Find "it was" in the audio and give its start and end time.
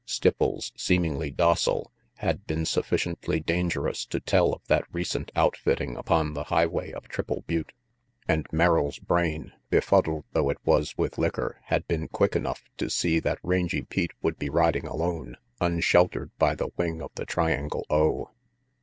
10.49-10.97